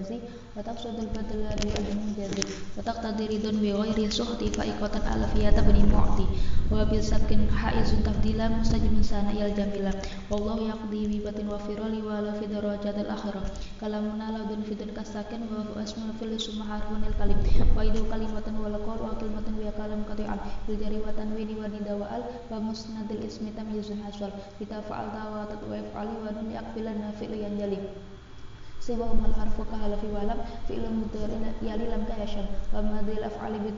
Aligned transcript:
المجازي 0.00 0.18
وتقصد 0.56 0.98
البدل 0.98 1.40
بلفظ 1.62 1.86
المجازي 1.92 2.42
وتقتضي 2.78 3.26
رضا 3.26 3.50
بغير 3.50 4.10
سخط 4.10 4.44
فائقة 4.44 4.94
ألفية 5.14 5.60
بن 5.60 5.92
معطي 5.92 6.26
وبسبك 6.72 7.50
حائز 7.60 7.90
تفضيلا 8.06 8.48
مستجم 8.48 9.02
سانا 9.02 9.46
الجميلة 9.46 9.92
والله 10.30 10.58
يقضي 10.68 11.02
ببة 11.18 11.54
وفرال 11.54 11.94
ولا 12.06 12.32
في 12.32 12.46
درجات 12.46 12.98
الآخرة 12.98 13.42
كلامنا 13.80 14.26
لود 14.38 14.62
في 14.68 14.74
كالساكن 14.96 15.40
واسم 15.76 16.02
في 16.18 16.24
الاسم 16.24 16.62
حرف 16.62 16.88
الكلم 17.10 17.38
وإذ 17.76 17.94
كلمة 18.12 18.46
والقول 18.62 19.00
وكلمة 19.08 19.46
وهي 19.58 19.70
كلام 19.76 20.00
قطيعا 20.10 20.36
بالجري 20.68 20.98
وتنوين 21.06 21.50
وندى 21.60 21.92
وأل 22.00 22.22
ومسند 22.50 23.08
الاسم 23.10 23.44
تمييز 23.58 23.88
حصل 24.06 24.30
بتفعل 24.60 25.06
ويفعل 25.70 26.08
ونون 26.22 26.48
يقبلن 26.56 27.00
فعل 27.20 27.32
ينجلي 27.44 27.78
sebuah 28.81 29.13
al 29.13 29.33
harfu 29.37 29.61
ka 29.69 29.77
halafi 29.77 30.09
fi 30.65 30.73
ilam 30.73 31.05
mudhari 31.05 31.37
yali 31.61 31.85
lam 31.85 32.01
ka 32.09 32.17
yashal 32.17 32.49
wa 32.73 32.81
madhi 32.81 33.13
al 33.21 33.29
af'ali 33.29 33.61
bi 33.61 33.71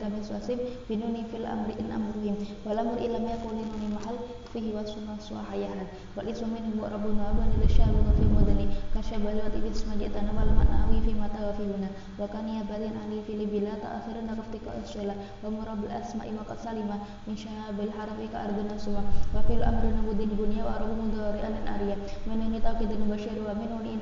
binuni 0.88 1.27
fil 1.27 1.44
amri 1.45 1.75
in 1.80 1.91
amruhim 1.91 2.35
wal 2.63 2.80
amru 2.80 2.95
ilam 3.03 3.27
yakun 3.27 3.59
li 3.84 3.88
mahal 3.91 4.16
fihi 4.53 4.71
wasfun 4.71 5.09
suhayahan 5.20 5.89
wal 6.16 6.23
ismu 6.30 6.47
minhu 6.55 6.80
wa 6.80 6.88
rabbun 6.88 7.20
wa 7.20 7.35
abani 7.35 7.58
li 7.59 7.67
fi 7.67 7.84
mudani 8.31 8.66
kasyabal 8.94 9.35
wa 9.44 9.49
tibis 9.49 9.84
majitana 9.89 10.31
wal 10.31 10.52
manawi 10.55 11.02
fi 11.02 11.11
mata 11.17 11.41
wa 11.41 11.53
fi 11.58 11.63
huna. 11.66 11.89
Wa 12.22 12.30
kan 12.30 12.45
yabalin 12.45 12.94
bila 13.50 13.73
ta'akhirun 13.81 14.30
raftika 14.30 14.72
asyalah 14.78 15.17
wa 15.41 15.50
murabul 15.50 15.89
asma'i 15.89 16.31
wa 16.38 16.45
qad 16.45 16.61
salima 16.61 17.02
min 17.25 17.35
syahabil 17.35 17.89
harfi 17.97 18.30
ka 18.30 18.45
arduna 18.45 18.78
suwa 18.78 19.02
wa 19.33 19.41
fil 19.50 19.66
amri 19.66 19.89
nabudin 19.89 20.30
bunya 20.38 20.61
wa 20.63 20.78
rabbu 20.78 21.02
mudhari 21.02 21.41
wa 23.44 23.53
minuni 23.58 23.92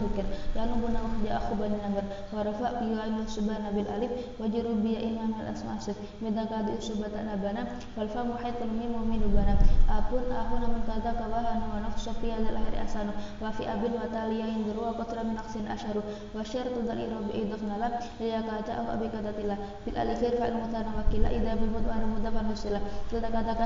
madhkir 0.00 0.24
ya 0.56 0.64
nubuna 0.66 1.00
wa 1.04 1.14
ja 1.24 1.36
akhu 1.38 1.54
bani 1.60 1.76
namir 1.78 2.04
wa 2.32 2.42
rafa 2.42 2.80
bi 2.80 2.94
ayin 2.96 3.26
subana 3.28 3.70
bil 3.70 3.86
alif. 3.86 4.10
Wa 4.38 4.48
jaru 4.48 4.74
bi 4.80 4.96
imam 4.96 5.34
al 5.40 5.52
asma 5.52 5.76
asif. 5.76 5.96
Midaka 6.20 6.64
di 6.66 6.74
subata 6.80 7.20
nabana. 7.22 7.66
Wal 7.96 8.08
famu 8.08 8.34
haytul 8.40 8.72
mim 8.72 8.94
min 9.06 9.22
bana 9.34 9.54
apun 9.88 10.24
ahuna 10.32 10.66
min 10.72 10.82
kadza 10.88 11.12
ka 11.14 11.26
wa 11.28 11.78
nafsu 11.84 12.12
fi 12.20 12.32
al 12.32 12.46
akhir 12.48 12.74
asanu. 12.80 13.12
Wa 13.40 13.50
fi 13.52 13.66
abil 13.66 13.92
wa 13.94 14.08
taliya 14.08 14.46
indru 14.48 14.80
wa 14.80 14.94
qatra 14.96 15.22
min 15.24 15.36
aqsin 15.38 15.66
asharu. 15.68 16.02
Wa 16.34 16.42
syartu 16.42 16.82
dal 16.86 16.98
irab 16.98 17.28
idaf 17.34 17.62
nalam 17.62 17.92
ya 18.18 18.40
kata 18.42 18.72
au 18.80 18.86
abi 18.96 19.06
kadatillah. 19.12 19.58
Bil 19.84 19.96
alif 19.96 20.20
fa'il 20.22 20.56
mutana 20.56 20.90
wakila. 20.96 21.28
Idza 21.30 21.52
bil 21.60 21.70
mudhari 21.70 22.06
mudhafan 22.08 22.46
husila 22.50 22.80
kata 23.10 23.28
kata 23.30 23.64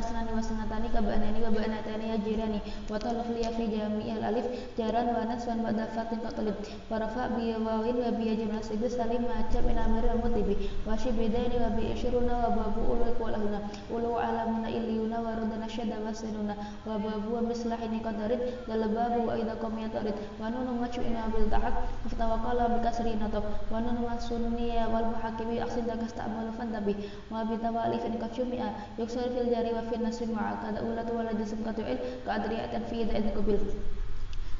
wa 0.75 0.80
sanatani 0.80 0.89
kabanani 0.91 1.44
wa 1.44 1.50
banatani 1.50 2.08
ya 2.11 2.17
jirani 2.19 2.61
wa 2.91 2.98
talaf 2.98 3.27
liya 3.30 3.50
fi 3.55 3.67
jami'il 3.70 4.25
alif. 4.25 4.44
Jaran 4.77 5.06
wa 5.14 5.22
nasban 5.25 5.62
ba'da 5.62 5.86
fatin 5.95 6.18
qatalib 6.18 6.55
wa 6.90 6.98
rafa 6.98 7.30
wawin 7.30 7.96
wa 8.02 8.11
bi 8.11 8.35
jumlah 8.35 8.58
salim 8.90 9.23
macam 9.23 9.62
min 9.67 9.79
amir 9.79 10.02
al 10.11 10.18
mutibi. 10.18 10.57
Wa 10.86 10.98
shibidani 10.98 11.62
wa 11.62 11.70
bi 11.79 11.95
ishruna 11.95 12.35
wa 12.35 12.51
babu 12.58 12.80
ulu 12.90 13.07
kualahuna 13.18 13.70
ulu 13.90 14.18
alamuna 14.18 14.67
iliyuna 14.70 15.23
wa 15.23 15.39
rudana 15.39 15.68
syada 15.70 16.02
wasinuna 16.02 16.55
wa 16.86 16.98
babu 16.98 17.35
wa 17.39 17.42
mislahini 17.46 18.02
qadarin. 18.02 18.41
Dalababu 18.67 19.30
wa 19.30 19.39
idha 19.39 19.55
qamiyatarid 19.55 20.14
wa 20.42 20.51
nunu 20.51 20.74
macu 20.83 21.01
ina 21.06 21.30
bil 21.30 21.46
tahak 21.51 21.86
iftawakala 22.11 22.67
bi 22.74 22.79
kasri 22.83 23.14
natab 23.14 23.46
wa 23.70 23.79
nunu 23.79 24.11
masunniya 24.11 24.91
wal 24.91 25.06
muhakimi. 25.14 25.62
Aksin 25.62 25.86
dakas 25.86 26.11
ta'amalu 26.18 26.51
fantabi. 26.58 26.98
Wa 27.30 27.46
bi 27.46 27.55
tawalifin 27.62 28.18
kacumi'a 28.18 28.74
yuksar 28.98 29.30
kada 30.63 30.81
ulat 30.83 31.09
wala 31.11 31.33
jism 31.35 31.65
katu'il 31.67 31.98
ka 32.25 32.31
adriyatan 32.39 32.83
fi 32.91 33.05
da'id 33.09 33.27
kubil 33.35 33.59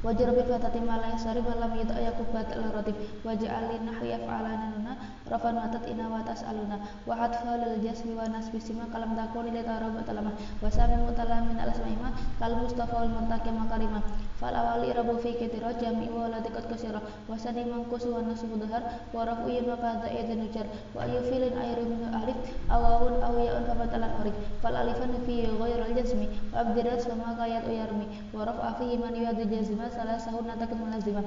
wajar 0.05 0.29
bil 0.37 0.45
fatati 0.45 0.79
ma 0.85 1.01
la 1.01 1.17
yasari 1.17 1.41
wa 1.41 1.57
lam 1.57 1.73
yata 1.73 1.97
yakubat 1.97 2.53
al 2.53 2.69
ratib 2.77 2.93
waj'al 3.25 3.65
lin 3.73 3.89
nahwi 3.89 4.13
af'alanuna 4.13 4.93
rafan 5.25 5.57
watat 5.57 5.81
ina 5.89 6.05
wa 6.05 6.21
tas'aluna 6.21 6.77
wa 7.09 7.17
hatfa 7.17 7.57
lil 7.57 7.81
jasmi 7.81 8.13
wa 8.13 8.29
nasbi 8.29 8.61
sima 8.61 8.85
kalam 8.93 9.17
takuni 9.17 9.49
li 9.49 9.65
tarab 9.65 9.97
talama. 10.05 10.37
Wa 10.61 10.69
sami 10.69 11.01
mutalamin 11.01 11.57
al 11.57 11.73
asma'ima 11.73 12.13
kal 12.37 12.53
mustafa 12.61 12.93
wal 13.01 13.09
muntaqi 13.09 13.49
makarima 13.49 14.05
fal 14.37 14.53
awali 14.53 14.93
rabu 14.93 15.17
fi 15.17 15.33
kitira 15.33 15.73
jami 15.81 16.05
wa 16.13 16.29
la 16.29 16.37
tikat 16.45 16.69
kasira 16.69 17.01
wa 17.25 17.33
sani 17.33 17.65
mangkus 17.65 18.05
wa 18.05 18.21
nasbu 18.21 18.61
dhahar 18.61 19.09
wa 19.09 19.25
rafu 19.25 19.49
ya 19.49 19.65
maka 19.65 20.05
idzan 20.13 20.45
ujar 20.45 20.69
wa 20.93 21.01
ayu 21.01 21.17
filin 21.25 21.57
ayru 21.57 21.89
min 21.89 22.05
alif 22.13 22.37
awawun 22.69 23.17
aw 23.25 23.33
ya'un 23.41 23.65
fa 23.65 23.73
batalan 23.73 24.13
urif 24.21 24.37
fal 24.61 24.77
alifan 24.77 25.09
fi 25.25 25.49
ghayr 25.49 25.81
al 25.81 25.93
jasmi 25.97 26.29
wa 26.53 26.61
abdiras 26.61 27.09
wa 27.09 27.15
ma 27.17 27.29
qayat 27.41 27.65
uyarmi. 27.65 28.05
Wa 28.29 28.45
rafa 28.45 28.77
fi 28.77 28.93
man 29.01 29.17
yadu 29.17 29.49
jazma 29.49 29.89
salah 29.95 30.19
sahun 30.19 30.43
natakan 30.43 30.75
mulazimah 30.75 31.23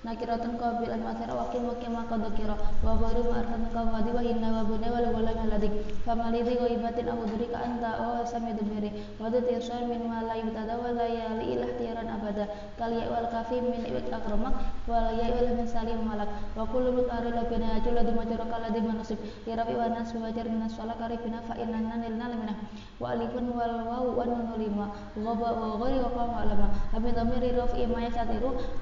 nakiratan 0.00 0.56
qabil 0.56 0.88
al 0.88 1.02
mathira 1.04 1.34
wa 1.36 1.44
qim 1.52 1.68
kama 1.76 2.08
qad 2.08 2.24
kira 2.32 2.56
wa 2.80 2.96
ma'arfan 2.96 3.68
ka 3.68 3.80
wadi 3.84 4.10
wa 4.16 4.22
inna 4.24 4.48
wa 4.48 4.62
bunna 4.64 4.88
wal 4.88 5.06
wala 5.12 5.32
maladik 5.36 5.72
famalidhi 6.08 6.56
wa 6.56 6.68
ibatin 6.72 7.06
aw 7.12 7.20
ka 7.52 7.58
anta 7.60 7.90
wa 8.00 8.24
sami 8.24 8.56
dumiri 8.56 8.90
wa 9.20 9.28
dati 9.28 9.52
yasal 9.60 9.84
min 9.84 10.08
ma 10.08 10.24
la 10.24 10.40
ibtada 10.40 10.80
wa 10.80 10.88
la 10.96 11.04
yali 11.04 11.52
ilah 11.52 11.70
tiran 11.76 12.08
abada. 12.08 12.48
Kal 12.80 12.92
ya 12.96 13.12
wal 13.12 13.28
kafi 13.28 13.60
min 13.60 13.76
ibad 13.84 14.08
akramak 14.08 14.54
wa 14.88 15.04
la 15.04 15.12
ya 15.20 15.28
wal 15.36 15.48
min 15.60 15.68
salim 15.68 16.00
malak. 16.08 16.28
Wa 16.56 16.64
kullu 16.64 16.96
mutari 16.96 17.28
la 17.36 17.44
bina 17.44 17.76
ajul 17.76 17.92
la 18.00 18.46
kala 18.48 18.72
di 18.72 18.80
manusib 18.80 19.18
ya 19.44 19.56
rabi 19.60 19.74
wa 19.76 19.88
nas 19.92 20.14
wa 20.16 20.32
jar 20.32 20.48
min 20.48 20.62
asfala 20.64 20.96
karibina 20.96 21.44
fa 21.44 21.54
inna 21.60 21.76
nilna 22.00 22.24
lamina 22.32 22.54
wa 22.96 23.12
alifun 23.12 23.52
wal 23.52 23.76
waw 23.84 24.04
wa 24.16 24.24
nun 24.24 24.48
lima 24.56 24.86
wa 25.16 25.32
wa 25.36 25.76
ghari 25.76 26.00
wa 26.00 26.10
qama 26.16 26.48
rafi 27.60 27.84
ma 27.86 28.00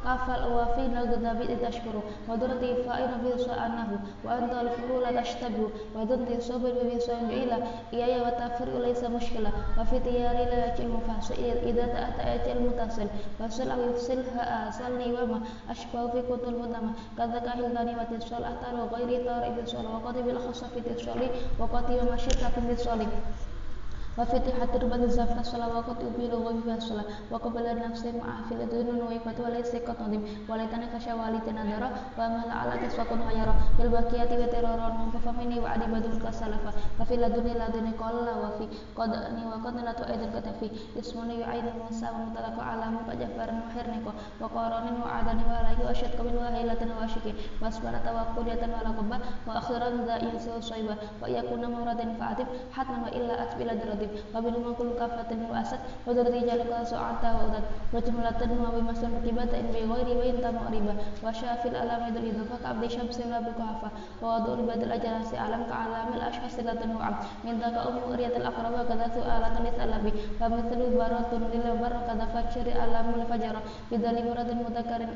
kafal 0.04 0.42
wa 0.54 0.64
fi 0.74 0.82
الضبيب 1.14 1.50
إذ 1.50 1.64
أشكره 1.64 2.02
وضرتي 2.28 2.74
فإن 2.82 3.08
في 3.22 3.42
سأنه 3.42 4.00
وأنت 4.24 4.52
الفلول 4.52 5.22
تشتبه 5.22 5.68
وضرتي 5.96 6.40
صبر 6.40 6.72
بسمعيلا 6.96 7.58
إياي 7.92 8.20
والتفرق 8.20 8.78
ليس 8.86 9.04
مشكلة 9.04 9.50
وفي 9.80 10.00
تياري 10.00 10.44
لا 10.44 10.66
يأتي 10.66 10.82
المفاصل 10.82 11.34
إذا 11.62 11.86
تأتى 11.86 12.28
يأتي 12.30 12.52
المتصل 12.52 13.06
وصل 13.40 13.70
أو 13.70 13.90
يفصلها 13.90 14.68
أسلني 14.68 15.12
وما 15.12 15.40
أشبه 15.70 16.06
في 16.10 16.22
كتب 16.22 16.48
المدمة 16.48 16.92
كذاك 17.18 17.48
هلداني 17.48 17.92
وتتصل 17.96 18.44
أتى 18.44 18.68
وغير 18.80 19.26
طارئ 19.26 19.50
بالصلاة 19.50 19.96
وقد 19.96 20.14
بالأخص 20.24 20.64
في 20.64 20.80
تصلي 20.80 21.30
وقد 21.58 21.90
يوم 21.90 22.16
شئت 22.16 22.34
في 22.44 22.74
تصلي 22.74 23.06
وفي 24.18 24.36
حتى 24.60 24.78
ربما 24.78 24.96
الزفرة 25.04 25.40
الصلاة 25.40 25.68
وقد 25.78 25.96
أبيل 26.04 26.34
غيبها 26.34 26.76
الصلاة 26.76 27.04
وقبل 27.30 27.66
النفس 27.66 28.04
مع 28.06 28.42
في 28.48 28.54
الدنيا 28.54 29.04
ويفت 29.04 29.40
وليس 29.40 29.76
قد 29.76 29.98
ندم 30.02 30.22
ولتناقش 30.48 31.06
ولتناظر 31.20 31.82
وما 32.18 32.42
لعلك 32.48 32.82
فقد 32.98 33.18
غير 33.28 33.48
البقية 33.80 34.30
وترار 34.42 34.92
ففمني 35.14 35.60
وعدي 35.60 35.86
بدون 35.92 36.18
كسلفة 36.24 36.72
وفي 37.00 37.16
لدني 37.16 37.52
لدني 37.60 37.90
قال 38.02 38.14
وفي 38.42 38.66
قد 38.96 39.12
أني 39.28 39.42
وقد 39.46 39.74
لا 39.86 39.92
تؤيد 39.92 40.20
الكتفي 40.22 40.68
اسمني 40.98 41.40
يعيد 41.40 41.64
موسى 41.82 42.06
ومتلك 42.14 42.56
على 42.58 42.84
مكجفر 42.96 43.48
وحرنك 43.66 44.06
وقارن 44.40 44.86
وعدني 45.04 45.42
ولا 45.50 45.90
يشتك 45.90 46.20
من 46.20 46.36
وهيلة 46.42 46.82
واشك 47.00 47.26
واسبر 47.62 47.92
توكلية 48.06 48.62
ولا 48.62 48.90
قبة 48.98 49.18
وأخرا 49.46 49.88
ذا 50.06 50.16
ينسى 50.24 50.60
صيبة 50.60 50.96
ويكون 51.22 51.62
مرادا 51.74 52.06
فأتب 52.20 52.46
حتما 52.72 52.98
وإلا 53.04 53.42
أتب 53.42 53.60
إلى 53.60 53.72
Habib 54.32 54.34
wa 54.34 54.40
bil 54.40 54.58
makul 54.64 54.90
kafatin 54.98 55.44
wa 55.48 55.60
asad 55.62 55.80
wa 56.06 56.12
darti 56.12 56.40
jalika 56.48 56.84
su'ata 56.84 57.28
wa 57.36 57.42
udat 57.52 57.64
wa 57.92 57.98
jumlatan 58.00 58.50
wa 58.58 58.68
bi 58.72 58.80
in 58.80 59.66
bi 59.72 59.80
ghairi 59.86 60.12
wa 60.42 60.50
mu'riba 60.52 60.94
wa 61.22 61.30
syafil 61.32 61.76
alam 61.76 62.00
idul 62.08 62.26
idhafa 62.28 62.56
ka 62.62 62.68
abdi 62.72 62.88
syamsin 62.88 63.30
la 63.30 63.40
bi 63.40 63.52
kafa 63.54 63.88
wa 64.20 64.40
ka 64.44 65.76
alamil 65.84 66.22
ashkhas 66.22 66.56
latan 66.64 66.90
wa 66.96 67.12
min 67.44 67.60
ka 67.60 67.80
umu 67.88 68.16
riyatil 68.16 68.46
aqraba 68.46 68.84
kadha 68.88 69.06
su'alatan 69.12 69.62
li 69.64 69.72
talabi 69.76 70.10
wa 70.40 70.46
mithlu 70.48 70.84
baratun 70.96 71.42
lil 71.52 71.66
barakada 71.76 72.26
fajri 72.32 72.72
alamul 72.72 73.24
fajara 73.28 73.60
bidali 73.90 74.22
muradin 74.24 74.58
mudakarin 74.64 75.12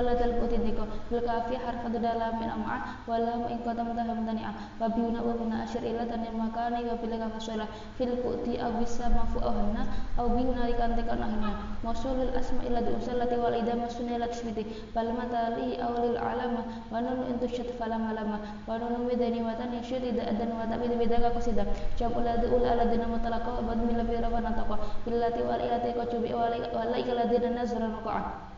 wala 0.00 0.16
talbu 0.16 0.48
tidiko 0.48 0.88
bil 1.12 1.20
kafi 1.20 1.60
harfa 1.60 1.92
dala 1.92 2.32
min 2.40 2.48
am'a 2.48 3.04
wala 3.04 3.44
in 3.52 3.60
qatam 3.60 3.92
taham 3.92 4.24
tani'a 4.24 4.52
wa 4.80 4.88
bi 4.88 5.00
una 5.04 5.20
wa 5.20 5.36
bina 5.36 5.60
ashir 5.68 5.84
ila 5.84 6.08
tanil 6.08 6.32
makani 6.40 6.88
wa 6.88 6.96
bil 6.96 7.12
kafasula 7.20 7.68
fil 8.00 8.16
quti 8.24 8.56
aw 8.56 8.72
bisa 8.80 9.12
mafu 9.12 9.44
ahna 9.44 9.84
aw 10.16 10.24
bi 10.32 10.40
una 10.48 10.64
tekan 10.72 11.20
ahna 11.20 11.76
masulul 11.84 12.32
asma 12.32 12.64
ila 12.64 12.80
di 12.80 12.96
usallati 12.96 13.36
wal 13.36 13.52
ida 13.52 13.76
masuna 13.76 14.24
smiti 14.32 14.64
bal 14.96 15.12
matali 15.12 15.76
lil 15.76 16.16
alama 16.16 16.64
wa 16.88 16.98
nun 17.04 17.28
intu 17.28 17.46
syat 17.48 17.68
fala 17.76 17.98
malama. 18.00 18.40
Wa 18.64 18.80
midani 19.04 19.44
wa 19.44 19.52
tani 19.52 19.84
ida 19.84 20.22
adan 20.32 20.56
wa 20.56 20.64
tabi 20.64 20.88
bidaka 20.96 21.36
qasida. 21.36 21.66
Jam 21.98 22.12
ulad 22.16 22.40
ul 22.48 22.64
aladina 22.64 23.04
mutalaqa 23.04 23.60
abad 23.60 23.78
min 23.84 23.96
labi 24.00 24.16
rabbana 24.16 24.56
taqwa 24.56 24.78
illati 25.06 25.42
wal 25.44 25.60
ilati 25.60 25.92
qajubi 25.92 26.32
wal 26.32 26.54
ilati 26.96 28.49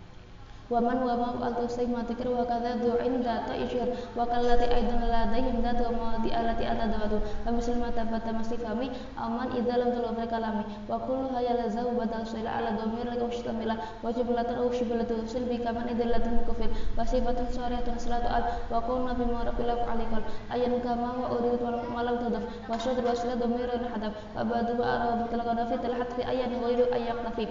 ومن 0.72 0.98
وما 1.04 1.48
التوسي 1.48 1.86
ما 1.86 2.02
ذكر 2.10 2.28
وكذا 2.40 2.72
ذو 2.84 2.92
عند 3.04 3.24
تأجر 3.48 3.88
وكالتي 4.18 4.68
أيضا 4.76 4.96
لديهم 5.14 5.56
ذات 5.64 5.80
ومواضي 5.88 6.30
التي 6.40 6.66
أتدوات 6.72 7.14
فمثل 7.46 7.80
ما 7.82 7.90
تبت 7.98 8.26
مسيفامي 8.40 8.88
أمان 9.26 9.48
إذا 9.60 9.74
لم 9.82 9.90
تلو 9.96 10.28
كلامي 10.34 10.64
وكلها 10.90 11.40
يلزم 11.48 11.88
بدل 12.00 12.28
سئل 12.28 12.48
على 12.48 12.70
ضمير 12.80 13.08
مشتملة 13.28 13.76
وجملة 14.04 14.50
أو 14.60 14.72
شبلة 14.72 15.04
توصل 15.04 15.44
بكمان 15.52 15.88
إذا 15.94 16.06
لا 16.12 16.18
تنكفل 16.18 16.70
وصفة 17.00 17.40
صارية 17.58 17.88
صلاة 17.98 18.26
al 18.38 18.44
وقلنا 18.72 19.14
بمعرف 19.14 19.60
الأفعال 19.60 20.00
قال 20.12 20.24
أين 20.54 20.74
كما 20.86 21.10
وأريد 21.22 21.62
ولم 21.96 22.16
تضف 22.24 22.44
وشد 22.70 22.98
وصل 23.12 23.30
ضمير 23.40 23.70
حذف 23.94 24.14
وبعد 24.38 24.68
ما 24.80 24.86
أرى 24.96 25.12
مطلقا 25.22 25.78
في 25.78 25.88
الحذف 25.88 26.18
أين 26.30 26.52
غير 26.66 26.96
أن 26.96 27.02
يقتفي 27.02 27.48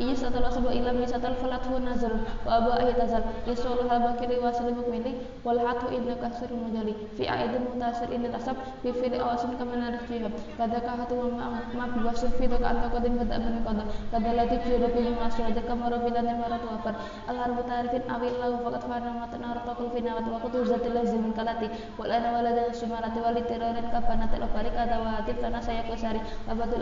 iya 0.00 0.14
satal 0.16 0.44
asba 0.48 0.72
ila 0.72 0.90
mi 0.96 1.04
satal 1.04 1.36
falathu 1.36 1.76
nazal 1.76 2.14
wa 2.48 2.52
aba 2.56 2.80
ahi 2.80 2.96
tazal 2.96 3.20
yasulu 3.44 3.84
hal 3.88 4.00
bakiri 4.00 4.40
wa 4.40 4.48
salim 4.48 4.80
mukmili 4.80 5.20
wal 5.44 5.60
hatu 5.60 5.92
inna 5.92 6.16
kasir 6.16 6.48
mujali. 6.48 6.96
Fi 7.16 7.28
aidin 7.28 7.68
mutasir 7.68 8.08
inna 8.08 8.32
asab 8.32 8.56
fi 8.80 8.88
fili 8.92 9.20
awasin 9.20 9.52
kamana 9.60 9.92
rifihab 10.00 10.32
kada 10.56 10.80
ka 10.80 10.96
hatu 10.96 11.14
wa 11.20 11.28
ma 11.76 11.84
bi 11.92 12.00
wasu 12.08 12.32
fi 12.40 12.48
daka 12.48 12.72
anta 12.72 12.88
qadim 12.88 13.20
bada 13.20 13.36
bin 13.36 13.60
qada 13.66 13.84
kada 14.08 14.30
lati 14.32 14.56
juda 14.64 14.88
bi 14.94 15.12
masu 15.12 15.44
aja 15.44 15.62
kamara 15.68 15.98
bilan 16.00 16.28
maratu 16.40 16.68
afar 16.72 16.94
al 17.28 17.36
harbu 17.36 17.62
tarifin 17.68 18.04
awil 18.08 18.34
lahu 18.40 18.64
faqat 18.64 18.82
fana 18.88 19.10
matana 19.20 19.60
ratakul 19.60 19.92
fina 19.92 20.16
wa 20.16 20.40
qatu 20.40 20.64
zatil 20.64 20.94
lazim 20.96 21.32
kalati. 21.36 21.68
Wal 22.00 22.08
ana 22.08 22.32
walada 22.40 22.72
sumarati 22.72 23.20
wal 23.20 23.36
tirarin 23.44 23.86
kapana 23.92 24.24
tal 24.32 24.48
balik 24.56 24.72
kada 24.72 24.96
wa 25.04 25.20
tanah 25.26 25.60
saya 25.60 25.84
kusari. 25.84 26.20
Abadul 26.48 26.80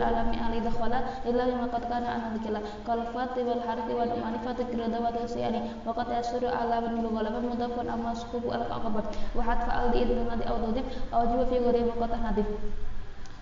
alami 3.00 3.16
ali 3.16 3.42
dakhala 3.44 3.82
illa 3.90 4.16
ma 4.16 4.16
qad 4.16 4.16
kana 4.16 4.24
an 4.26 4.32
dikala 4.32 4.46
الفات 4.46 4.46
والحرف 4.46 4.46
والمعرفة 4.48 4.58
الجرد 4.72 5.16
والسيان 5.20 5.54
وقد 5.86 6.06
يسر 6.18 6.42
على 6.46 6.76
من 6.80 6.98
الغلبة 7.04 7.38
مضاف 7.40 7.76
أما 7.94 8.14
سقوط 8.14 8.44
العقبة 8.52 9.02
وحذف 9.36 9.66
الدين 9.84 10.08
دون 10.08 10.42
أو 10.42 10.56
ضد 10.56 10.84
أو 11.14 11.20
جوا 11.24 11.44
في 11.44 11.58
غير 11.58 11.84
مقطع 11.86 12.16
نادف 12.16 12.46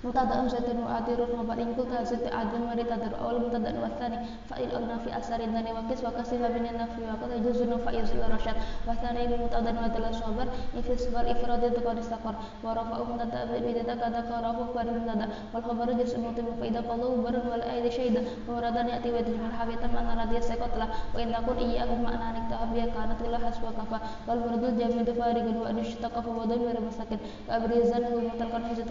مبتدا 0.04 0.48
زيد 0.48 0.68
وعادر 0.84 1.18
خبر 1.36 1.52
إن 1.64 1.70
قلت 1.78 1.92
زيد 2.10 2.24
عادل 2.36 2.60
مريد 2.68 2.86
تدر 2.92 3.12
أول 3.24 3.34
مبتدا 3.42 3.72
والثاني 3.82 4.18
فإن 4.50 4.68
أغنى 4.76 4.96
في 5.04 5.10
أثر 5.18 5.40
الدنيا 5.48 5.72
وكس 5.78 6.00
وكسب 6.04 6.40
من 6.56 6.64
النفي 6.72 7.02
وقد 7.10 7.30
يجوز 7.36 7.60
فإز 7.84 8.10
الرشاد 8.26 8.56
والثاني 8.88 9.22
مبتدا 9.42 9.70
ودل 9.84 10.14
صبر 10.14 10.46
إن 10.76 10.82
في 10.86 10.96
صبر 11.04 11.24
إفراد 11.34 11.62
تكون 11.76 11.98
استقر 11.98 12.34
ورفع 12.64 12.96
مبتدا 13.10 13.40
بمبتدا 13.50 13.94
كذا 14.02 14.20
كره 14.28 14.52
خبر 14.60 14.84
مبتدا 14.96 15.26
والخبر 15.54 15.86
جزء 16.00 16.16
متم 16.26 16.46
فإذا 16.60 16.80
قالوا 16.88 17.16
بر 17.24 17.36
والأيد 17.50 17.86
شيدا 17.98 18.22
ومرادا 18.48 18.80
يأتي 18.80 19.08
ويتجمع 19.12 19.46
الحبيب 19.52 19.80
من 19.96 20.06
رضي 20.22 20.40
سكتلا 20.50 20.86
وإن 21.14 21.28
تكون 21.36 21.56
إياه 21.56 21.90
معنى 22.06 22.26
نكتب 22.38 22.72
كانت 22.96 23.20
لا 23.32 23.38
حسب 23.44 23.62
كفى 23.78 23.98
والمرد 24.28 24.64
الجامد 24.64 25.08
فارغ 25.18 25.46
وأن 25.62 25.78
اشتق 25.78 26.14
فوضى 26.20 26.56
مسكن 26.88 27.18
وأبرزا 27.48 27.98
هو 28.08 28.18
متلقى 28.28 28.58
حزة 28.68 28.90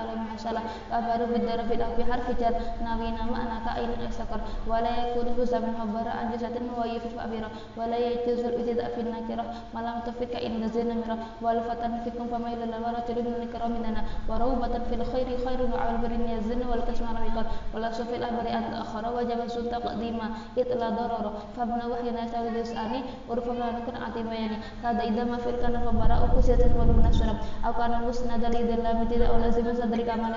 على 0.00 0.12
ما 0.16 0.36
شاء 0.42 0.50
الله 0.52 0.64
أفعل 0.92 1.20
بالدرب 1.32 1.70
أو 1.86 1.90
بحرف 1.98 2.26
جر. 2.40 2.54
نبينا 2.86 3.22
معنى 3.32 3.56
كائن 3.66 3.90
يسكر 4.08 4.40
ولا 4.70 4.92
يكون 5.02 5.26
جزء 5.38 5.58
من 5.58 5.74
عبارة 5.82 6.10
عن 6.18 6.26
جزء 6.32 6.46
هو 6.76 6.84
يفيد 6.94 7.14
أبيرا. 7.26 7.48
ولا 7.78 7.98
يجوز 8.06 8.40
الابتداء 8.44 8.88
في 8.94 9.00
النكرة. 9.00 9.44
ما 9.74 9.80
لم 9.86 9.98
تفك 10.06 10.32
إن 10.46 10.52
نزيل 10.64 10.86
نمرة 10.92 11.16
والفتى 11.42 11.88
فيكم 12.04 12.26
فميل 12.32 12.60
الورى 12.62 13.00
من 13.28 13.34
الكرام 13.42 13.70
مننا. 13.76 14.02
وروبة 14.28 14.74
في 14.88 14.94
الخير 15.00 15.26
خير 15.46 15.60
وعلى 15.72 15.90
البر 15.96 16.12
يزن 16.34 16.60
والكشم 16.70 17.06
رقيقا 17.16 17.42
ولا 17.74 17.88
سوف 17.92 18.10
الأبر 18.14 18.44
أن 18.56 18.64
الآخر 18.72 19.02
وجب 19.16 19.40
السلطة 19.44 19.78
تقديم 19.78 20.18
إطلا 20.58 20.88
ضرر. 20.98 21.26
فمن 21.56 21.80
وحينا 21.90 22.24
يساوي 22.24 22.50
جزءاني 22.50 23.00
ورفع 23.28 23.52
لا 23.52 23.68
نكون 23.76 23.96
عتيبين 24.04 24.52
هذا 24.84 25.02
إذا 25.02 25.24
ما 25.24 25.36
في 25.36 25.50
الكلام 25.50 25.82
فبراء 25.86 26.28
كسيرة 26.38 26.72
والمناسرة 26.78 27.34
أو 27.66 27.72
كان 27.72 27.92
مسند 28.08 28.44
لإذا 28.44 28.76
لم 28.86 29.08
تدع 29.10 29.28
أو 29.28 29.36
لازم 29.38 29.66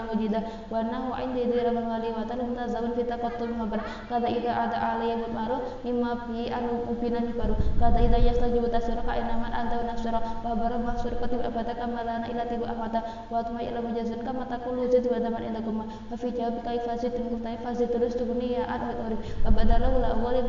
mujida 0.10 0.40
wa 0.69 0.84
nahu 0.84 1.16
indi 1.24 1.46
dira 1.48 1.72
man 1.72 1.86
wali 1.88 2.10
wa 2.12 2.25
tan 2.25 2.42
mutazawun 2.44 2.92
fi 2.98 3.04
taqattum 3.06 3.56
habar 3.62 3.80
kada 4.10 4.28
ida 4.28 4.51
ada 4.51 4.78
alayya 4.96 5.16
bil 5.22 5.34
ma'ruf 5.34 5.62
mimma 5.86 6.12
fi 6.28 6.50
anu 6.51 6.84
ubinan 6.92 7.31
baru 7.38 7.56
kada 7.80 8.00
ida 8.04 8.18
yastajibu 8.19 8.68
tasira 8.74 9.01
ka 9.06 9.13
inaman 9.16 9.51
anta 9.54 9.80
wa 9.80 9.86
nasra 9.94 10.19
wa 10.44 10.54
bara 10.57 10.78
mahsur 10.78 11.13
katib 11.22 11.42
abada 11.46 11.74
kamalana 11.78 12.28
ila 12.28 12.44
tibu 12.50 12.66
ahmata 12.66 13.00
wa 13.31 13.40
tuma 13.46 13.62
ila 13.63 13.80
mujazin 13.81 14.19
kama 14.25 14.46
taqulu 14.50 14.90
zid 14.92 15.06
wa 15.07 15.19
daman 15.22 15.44
indakum 15.48 15.86
wa 15.86 16.16
fi 16.18 16.28
jawab 16.34 16.62
kaifa 16.66 16.98
zid 17.00 17.13
kutai 17.16 17.57
fazid 17.63 17.90
terus 17.94 18.13
tubni 18.18 18.57
ya 18.57 18.66
ad 18.68 18.81
wa 18.84 18.94
urib. 19.07 19.19
Wa 19.46 19.51
badalahu 19.54 20.01
la 20.04 20.10
awwali 20.18 20.42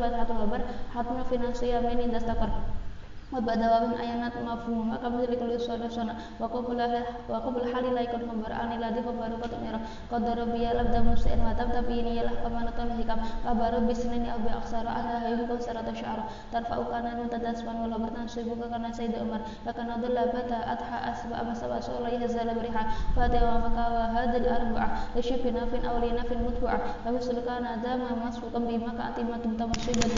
hatul 3.32 3.58
habar 3.58 3.82
hatna 3.82 3.96
fi 3.96 3.96
nasiya 3.96 3.96
min 3.96 3.96
indastakar 3.96 3.96
وبدوام 3.96 4.00
أينات 4.00 4.36
مفهوم 4.38 4.94
كمثل 5.02 5.34
كل 5.40 5.60
سنة 5.60 5.88
سنة 5.88 6.14
وقبل 6.40 6.80
وقبل 7.28 7.74
حال 7.74 7.94
لا 7.94 8.00
يكون 8.00 8.20
خبر 8.30 8.52
عن 8.52 8.72
الذي 8.72 9.00
خبر 9.02 9.30
قد 9.42 9.52
نرى 9.66 9.80
قدر 10.12 10.44
بيا 10.44 10.70
لبدا 10.82 11.00
مسئل 11.00 11.38
وتم 11.46 11.70
تبيني 11.70 12.22
له 12.22 12.34
كما 12.44 12.60
نتم 12.70 12.88
حكم 12.98 13.18
خبر 13.46 13.72
بسنين 13.88 14.26
أو 14.30 14.38
بأكثر 14.46 14.84
أنا 14.88 15.28
يمكن 15.28 15.58
سرة 15.60 15.88
شعر 16.00 16.18
ترفع 16.52 16.76
كان 16.90 17.06
متدسما 17.24 17.72
ولا 17.82 17.96
بتنصيبك 17.98 18.70
كان 18.70 18.92
سيد 18.92 19.14
عمر 19.18 19.40
لكن 19.66 19.86
ضل 20.02 20.18
بتا 20.34 20.58
أضحى 20.72 20.98
أسبع 21.12 21.42
مسبع 21.50 21.80
سولا 21.80 22.08
يهزل 22.14 22.48
بريحة 22.54 22.84
فاتي 23.16 23.40
ومكا 23.44 23.84
وهذا 23.96 24.36
الأربعة 24.36 24.88
لشف 25.16 25.42
ناف 25.46 25.72
أو 25.88 25.96
لناف 25.98 26.30
متبوعة 26.32 26.80
ومثل 27.06 27.36
كان 27.46 27.64
دام 27.84 28.00
مسبوقا 28.26 28.58
بما 28.58 28.92
كأتمة 28.98 29.42
تمصيبة 29.60 30.08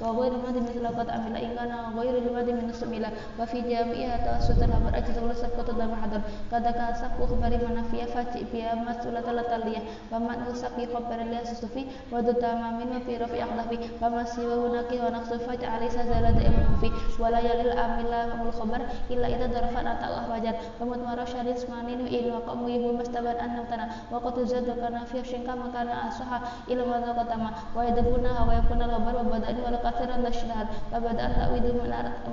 وغير 0.00 0.32
مد 0.32 0.56
مثل 0.62 0.86
قد 0.98 1.08
عمل 1.10 1.36
إن 1.36 1.50
كان 1.56 1.72
غير 1.98 2.14
المد 2.18 2.44
min 2.53 2.73
sembilan 2.73 3.13
wa 3.37 3.45
fi 3.45 3.61
jami'iha 3.61 4.17
tawassutan 4.25 4.69
habar 4.71 4.93
ajizul 4.97 5.29
sabqatu 5.33 5.73
dan 5.77 5.89
mahadar 5.93 6.21
kada 6.49 6.71
ka 6.73 6.93
saku 6.97 7.29
khabari 7.29 7.57
manafiya 7.61 8.09
faci 8.09 8.45
biya 8.49 8.73
masulat 8.81 9.25
taliyah 9.25 9.83
wa 10.09 10.17
man 10.19 10.45
usafi 10.49 10.89
khabar 10.89 11.21
liya 11.25 11.45
susufi 11.45 11.85
wa 12.09 12.19
dutama 12.23 12.79
min 12.81 12.89
wa 12.89 12.99
fi 13.05 13.17
rafi 13.21 13.39
aqdafi 13.43 13.77
wa 14.01 14.07
masiwa 14.09 14.55
hunaki 14.65 14.97
wa 14.97 15.09
naqsu 15.13 15.37
faj 15.45 15.61
alisa 15.63 16.03
zalada 16.09 16.41
ibn 16.41 16.65
fi 16.81 16.89
wa 17.21 17.29
la 17.29 17.39
yalil 17.43 17.73
amila 17.75 18.19
mul 18.41 18.51
khabar 18.55 18.81
illa 19.13 19.27
ida 19.29 19.47
darfan 19.51 19.85
atau 19.85 20.13
ahwajan 20.25 20.55
wa 20.81 20.85
mutmara 20.89 21.25
syadis 21.29 21.67
manin 21.69 22.07
in 22.09 22.33
wa 22.33 22.41
qamu 22.47 22.65
ibu 22.69 22.95
mastaban 22.97 23.37
annam 23.37 23.65
tana 23.69 23.89
wa 24.09 24.17
qatu 24.23 24.45
zadu 24.49 24.73
kana 24.79 25.05
fi 25.05 25.21
syinka 25.21 25.53
makana 25.53 26.09
asaha 26.09 26.41
ilmu 26.65 26.89
wa 26.89 27.13
qatama 27.13 27.49
wa 27.75 27.81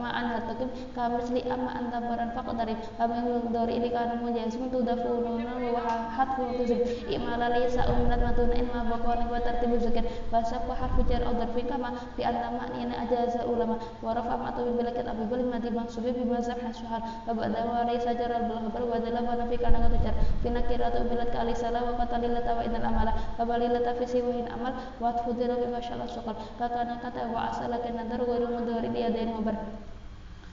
wa 0.07 0.23
wa 0.23 0.31
wa 0.31 0.39
wa 0.39 0.39
min 0.39 0.39
ma'an 0.39 0.39
hatakum 0.39 0.69
kamisli 0.95 1.43
amma 1.51 1.71
anta 1.75 1.99
baran 2.01 2.31
faqdarib 2.31 2.79
amin 2.99 3.53
dori 3.53 3.75
ini 3.77 3.91
kana 3.91 4.15
mujazim 4.23 4.71
tu 4.71 4.83
dafununa 4.83 5.59
wa 5.75 5.83
hatfu 6.15 6.47
tuzib 6.59 6.81
imala 7.11 7.51
laysa 7.51 7.83
umnat 7.91 8.21
matuna 8.23 8.55
in 8.55 8.67
ma 8.71 8.85
baqana 8.85 9.27
wa 9.31 9.41
tartibu 9.41 9.79
zakat. 9.79 10.05
Wa 10.31 10.43
sabqa 10.45 10.75
harfu 10.75 11.03
jar 11.09 11.23
aw 11.27 11.33
darfi 11.35 11.63
kama 11.67 11.95
fi 12.17 12.23
anna 12.25 12.51
ma'nina 12.53 12.95
ajaza 13.07 13.47
ulama. 13.47 13.79
Wa 14.03 14.15
rafa 14.15 14.37
ma'tu 14.37 14.65
bil 14.65 14.75
bilakat 14.83 15.07
abi 15.07 15.25
bil 15.31 15.45
madi 15.47 15.71
mansubi 15.71 16.13
bi 16.13 16.25
mazhab 16.25 16.59
hasuhan 16.63 17.03
wa 17.27 17.33
ba'da 17.35 17.61
wa 17.67 17.85
laysa 17.87 18.15
jaral 18.15 18.47
bil 18.49 18.61
khabar 18.67 18.83
wa 18.87 18.99
dalama 19.01 19.33
nafi 19.41 19.57
kana 19.59 19.79
kata 19.87 19.99
jar. 20.05 20.15
Fi 20.43 20.49
nakiratu 20.51 21.07
bilat 21.09 21.31
ka 21.33 21.39
alisala 21.43 21.81
wa 21.83 21.93
qatalilata 22.01 22.53
wa 22.57 22.63
idal 22.65 22.85
amala. 22.85 23.13
Wa 23.39 23.45
balilata 23.45 23.95
fi 23.99 24.05
siwahin 24.07 24.49
amal. 24.53 24.75
Wa 25.01 25.13
tfudira 25.17 25.57
bi 25.57 25.67
masyaallah 25.71 26.09
sukar 26.11 26.37
kakana 26.59 26.99
kata 27.01 27.29
wa 27.33 27.51
asala 27.51 27.79
kana 27.81 28.05
dar 28.05 28.21
wa 28.23 28.37
rumudari 28.37 28.89
dia 28.93 29.11
dan 29.11 29.33
mubar 29.33 29.57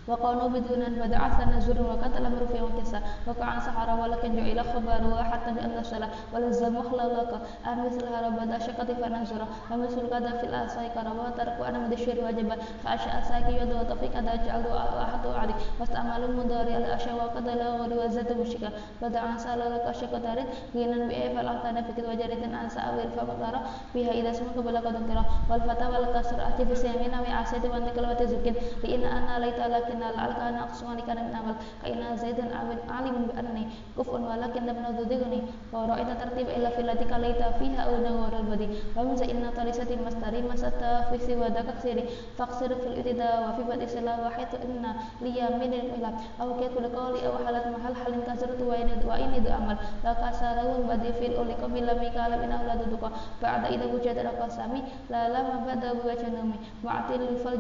وقالوا 0.08 0.48
بدون 0.50 0.82
البدع 0.82 1.18
عسى 1.26 1.44
نزول 1.58 1.82
وقد 1.82 2.16
الأمر 2.18 2.48
في 2.54 2.62
وتسع 2.62 3.00
وقع 3.28 3.60
سحر 3.60 4.00
ولكن 4.02 4.36
جعل 4.36 4.66
خبر 4.66 5.24
حتى 5.24 5.52
بأن 5.52 5.84
سلا 5.84 6.08
ولزم 6.34 6.82
خلالك 6.92 7.34
ام 7.68 7.86
مثل 7.86 8.06
هربت 8.14 8.52
أشقة 8.52 8.86
فنزرة 8.86 9.48
ومثل 9.72 10.06
غدا 10.14 10.32
في 10.38 10.44
الأسايكر 10.44 11.08
وترك 11.20 11.58
أنا 11.68 11.80
من 11.80 11.90
مدشير 11.90 12.24
واجبا. 12.24 12.56
فأشاء 12.84 13.24
ساكي 13.30 13.58
يد 13.58 13.74
وطفيك 13.74 14.16
أدى 14.16 14.46
جعلوا 14.46 14.78
أحد 15.04 15.28
عليك 15.28 15.56
واستعملوا 15.80 16.28
المضارع 16.28 16.78
الأشياء 16.78 17.16
وقد 17.16 17.48
لا 17.48 17.70
غير 17.78 18.06
وزاد 18.06 18.38
مشكا 18.40 18.70
بدعا 19.02 19.38
سأل 19.38 19.60
لك 19.60 19.82
أشقة 19.82 20.20
تاريخ 20.20 20.46
غينا 20.76 21.08
بأي 21.08 21.36
فالأحتنا 21.36 21.82
فكت 21.82 22.06
وجريت 22.10 22.44
أنسى 22.64 22.80
أوير 22.80 23.10
فمطارة 23.18 23.62
بها 23.96 24.12
إذا 24.12 24.32
سمك 24.32 24.58
بلا 24.58 24.80
قدر 24.80 25.24
والفتى 25.50 25.86
والكسر 25.86 26.48
أتي 26.48 26.64
بسيمين 26.66 27.12
وعسيت 27.28 27.66
وأنك 27.66 27.98
لو 27.98 28.14
تزكين. 28.14 28.56
لإن 28.84 29.04
أنا 29.04 29.46
ليت 29.46 29.60
لك 29.60 29.93
lakin 29.94 30.10
al-alkana 30.10 30.66
aqsumani 30.66 31.06
kana 31.06 31.22
min 31.30 31.36
amal 31.38 31.56
ka 31.82 31.86
inna 31.88 32.18
zaidan 32.18 32.50
alimun 32.90 33.30
bi 33.30 33.34
annani 33.38 33.64
kufun 33.96 34.26
walakin 34.26 34.66
lam 34.66 34.78
nadhigni 34.82 35.46
wa 35.70 35.86
ra'aita 35.86 36.18
tartib 36.18 36.50
illa 36.50 36.74
fil 36.74 36.88
lati 36.90 37.06
kalaita 37.06 37.54
fiha 37.62 37.86
aw 37.86 37.94
nawar 38.02 38.34
al-badi 38.34 38.68
wa 38.98 39.06
min 39.06 39.16
za 39.18 39.26
inna 39.30 39.54
mastari 39.54 40.42
masata 40.42 41.06
fi 41.12 41.18
siwa 41.22 41.54
dakaksiri 41.54 42.10
faqsir 42.38 42.74
fil 42.82 42.98
itida 42.98 43.46
wa 43.46 43.54
fi 43.54 43.62
badi 43.70 43.86
sila 43.86 44.18
wa 44.18 44.30
haitu 44.34 44.58
inna 44.66 44.98
liya 45.22 45.54
min 45.62 45.74
ila 45.74 46.10
aw 46.42 46.50
qawli 46.58 47.22
aw 47.30 47.36
halat 47.46 47.70
mahal 47.70 47.94
halin 47.94 48.26
kasratu 48.26 48.66
wa 48.66 48.76
ini 48.78 48.98
wa 49.06 49.16
ini 49.18 49.38
amal. 49.54 49.78
La 50.02 50.14
kasarun 50.18 50.90
badi 50.90 51.14
fil 51.22 51.38
uli 51.38 51.54
qabila 51.62 51.94
mikala 52.02 52.42
min 52.42 52.50
auladu 52.50 52.90
duka 52.90 53.14
ba'da 53.42 53.70
ida 53.70 53.86
wujada 53.86 54.34
qasami 54.42 54.82
la 55.14 55.30
lama 55.30 55.62
bada 55.68 55.94
wa 55.94 56.14
janumi 56.18 56.58
wa'atil 56.82 57.38
fal 57.46 57.58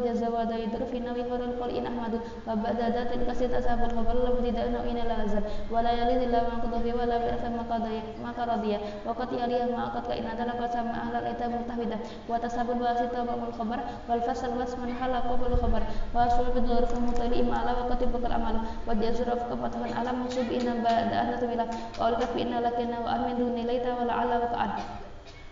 jazawa 2.23 2.23
da 2.23 2.49
yadru 2.49 2.49
fi 2.49 2.49
nawi 2.49 2.49
harul 2.49 2.49
qul 2.49 2.49
in 2.49 2.49
ahmadu 2.49 2.49
وبعد 2.49 2.81
ذات 2.81 3.13
الكسر 3.13 3.47
تساب 3.59 3.81
الخبر 3.85 4.15
لم 4.25 4.37
ابتداء 4.37 4.91
إن 4.91 4.97
لا 5.09 5.25
أزل 5.25 5.43
ولا 5.71 5.93
يلد 5.93 6.23
إلا 6.23 6.41
ما 6.43 6.55
قضى 6.63 6.79
فيه 6.83 6.95
ولا 6.95 7.19
بأس 7.19 7.43
ما 7.45 7.63
قضى 7.71 8.03
ما 8.25 8.31
قضي 8.33 8.79
وقد 9.07 9.33
يلي 9.33 9.73
ما 9.73 9.85
قد 9.85 10.03
كإن 10.07 10.25
ترك 10.39 10.71
سمع 10.73 10.95
أهل 11.03 11.15
الإتاب 11.17 11.51
متحدة 11.51 11.99
وتساب 12.29 12.71
الواسطة 12.71 13.23
وقم 13.23 13.43
الخبر 13.49 13.79
والفصل 14.09 14.59
واسم 14.59 14.81
حل 15.01 15.15
قبل 15.15 15.47
الخبر 15.53 15.83
وأصل 16.15 16.45
بالظروف 16.55 16.99
المطلئ 16.99 17.43
ما 17.43 17.59
على 17.59 17.73
وقت 17.73 18.05
بكر 18.05 18.27
الأمل 18.27 18.57
وجزر 18.89 19.29
فكفتها 19.37 19.99
على 19.99 20.11
منصوب 20.13 20.49
إن 20.53 20.83
بعد 20.83 21.13
أن 21.13 21.41
تبلا 21.41 21.67
وأولك 22.01 22.29
بإن 22.35 22.53
لكن 22.61 22.91
وأمن 23.05 23.35
دون 23.39 23.55
ليت 23.67 23.87
ولعل 24.01 24.29
وكأن 24.43 24.71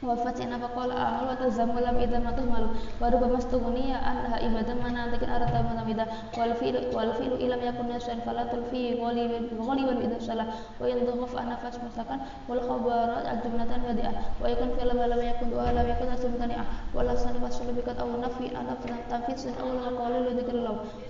wafatina 0.02 0.58
faqala 0.60 0.92
amal 0.92 1.24
wa 1.32 1.36
tazammalam 1.40 1.96
idza 1.96 2.20
matahmalu 2.20 2.68
wa 3.00 3.08
rubama 3.10 3.40
stughniya 3.40 3.96
anha 4.04 4.36
ibadan 4.44 4.76
manatikin 4.84 5.24
arata 5.32 5.59
mutamida 5.81 6.05
wal 6.37 6.53
fi'lu 6.55 6.93
wal 6.93 7.11
fi'lu 7.17 7.35
ilam 7.41 7.61
yakun 7.61 7.89
yasan 7.89 8.21
fala 8.21 8.45
tulfi 8.53 8.97
ghaliban 8.97 9.49
ghaliban 9.49 9.97
idza 10.05 10.19
salah. 10.21 10.47
Wa 10.79 10.85
in 10.87 11.05
dhaf 11.05 11.33
an 11.35 11.49
nafas 11.49 11.75
masakan 11.81 12.19
wal 12.47 12.61
khabarat 12.61 13.25
al-jumlatan 13.25 13.81
wadi'ah 13.81 14.13
wa 14.41 14.47
yakun 14.47 14.69
wa 14.77 15.05
lam 15.09 15.21
yakun 15.21 15.49
wa 15.51 15.71
lam 15.73 15.85
yakun 15.89 16.09
asmutani'ah 16.13 16.65
wa 16.93 17.01
la 17.03 17.15
sanfa 17.17 17.49
sulubikat 17.49 17.97
aw 17.97 18.07
nafi 18.21 18.53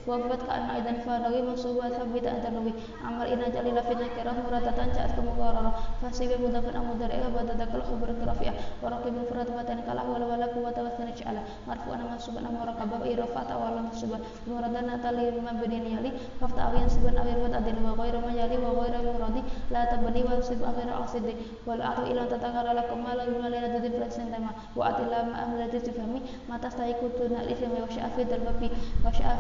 an 0.01 0.23
tanfisun 0.23 0.27
aw 0.27 0.27
la 0.27 0.27
qala 0.27 0.27
lu 0.27 0.27
dhikrullah 0.27 0.27
wa 0.27 0.29
fat 0.29 0.43
ka 0.47 0.53
anna 0.53 0.73
idan 0.81 0.97
fa 1.05 1.13
nawi 1.25 1.41
masuba 1.43 1.87
thabita 1.97 2.29
antar 2.35 2.53
nawi 2.53 2.73
amal 3.03 3.27
ina 3.27 3.47
jalila 3.55 3.83
fi 3.83 3.95
nakirah 3.95 4.35
muratatan 4.45 4.89
ca'at 4.95 5.11
kemukarara 5.17 5.71
fasibi 6.01 6.37
mudafan 6.41 6.75
amudar 6.81 7.11
ila 7.11 7.29
badadakal 7.35 7.83
khabar 7.83 8.11
rafi'ah 8.31 8.55
ورقب 8.83 9.13
مفرد 9.19 9.49
وتن 9.57 9.79
كلا 9.87 10.03
ولا 10.03 10.27
ولا 10.27 10.47
قوة 10.55 10.77
وثنى 10.85 11.13
على 11.29 11.41
مرفوعا 11.69 12.03
منصوبا 12.13 12.41
مرقبا 12.61 12.97
إرفعة 13.13 13.51
ولا 13.63 13.81
منصوبا 13.87 14.19
مردنا 14.47 14.95
تلي 15.05 15.31
مبني 15.47 15.79
يلي 15.95 16.11
فافتح 16.41 16.63
أو 16.67 16.73
ينصب 16.83 17.05
أو 17.07 17.27
يرفع 17.31 17.59
أدل 17.59 17.77
وغير 17.87 18.15
ما 18.27 18.33
يلي 18.41 18.57
وغير 18.67 18.95
مراد 19.07 19.37
لا 19.71 19.83
تبني 19.91 20.21
وينصب 20.27 20.61
غير 20.77 20.89
أقصد 20.99 21.27
والأعطوا 21.67 22.07
إلى 22.11 22.23
تتغير 22.33 22.67
لكم 22.79 22.99
ما 23.05 23.13
لا 23.19 23.25
يمال 23.25 23.55
إلى 23.55 23.79
ذي 23.79 23.91
فلسن 23.99 24.27
تما 24.33 24.51
وأتي 24.77 25.05
لا 25.13 25.21
ما 25.29 25.35
أمر 25.45 25.61
تفهمي 25.87 26.21
ما 26.49 26.57
تستحق 26.63 27.01
تنا 27.19 27.41
الإثم 27.43 27.73
وشاء 27.83 28.07
في 28.17 28.23
دلبي 28.25 28.69
وشاء 29.07 29.37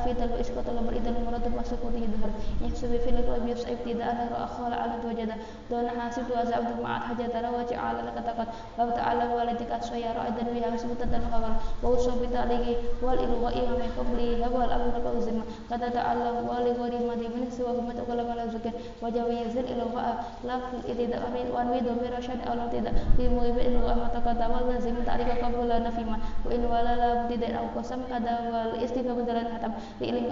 في 0.50 0.50
دلب 0.50 0.50
إسقاط 0.50 0.68
الأمر 0.68 0.92
إذا 0.92 1.10
المراد 1.10 1.48
مسكوت 1.48 1.92
ظهر 1.92 2.30
يحسب 2.62 2.96
في 2.96 3.10
القلب 3.10 3.48
يفسع 3.48 3.68
ابتداء 3.70 4.28
رأخال 4.32 4.72
على 4.74 4.92
وجد 5.06 5.32
دون 5.70 5.88
حاسب 5.90 6.22
وزعبد 6.30 6.80
مع 6.82 6.98
حاجة 6.98 7.32
روى 7.50 7.76
على 7.76 7.98
لك 8.02 8.24
تقد 8.26 8.48
وتعالى 8.78 9.36
walatika 9.36 9.76
sayara 9.84 10.32
dan 10.32 10.48
biha 10.54 10.72
sebutan 10.80 11.12
dan 11.12 11.20
khabar 11.28 11.60
wa 11.84 11.88
usabi 11.92 12.26
ta'lihi 12.32 12.98
wal 13.04 13.20
ilwa'i 13.20 13.62
wa 13.68 13.76
min 13.76 13.90
qabli 13.92 14.28
wal 14.40 14.70
amru 14.72 14.96
ka 14.96 15.10
uzma 15.12 15.44
kata 15.68 15.92
ta'ala 15.92 16.40
wa 16.40 16.64
li 16.64 16.72
ghari 16.72 16.98
ma 17.04 17.14
di 17.20 17.28
min 17.28 17.46
siwa 17.52 17.76
huma 17.76 17.92
ta'ala 17.92 18.24
wala 18.24 18.48
zakat 18.48 18.72
wa 19.04 19.12
jawizil 19.12 19.66
ilwa'a 19.68 20.12
la 20.48 20.56
fil 20.72 20.82
idida 20.88 21.20
amin 21.28 21.52
wa 21.52 21.68
wi 21.68 21.84
dhamir 21.84 22.16
syad 22.24 22.40
aw 22.48 22.56
tidak 22.72 22.96
fi 23.20 23.28
mu'ibi 23.28 23.60
ilwa 23.76 23.92
ma 23.94 24.08
takata 24.08 24.48
wal 24.48 24.66